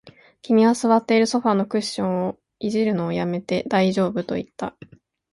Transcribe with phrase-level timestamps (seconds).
[0.41, 4.75] 君は座っているソファーのクッションを弄るのを止めて、大丈夫と言った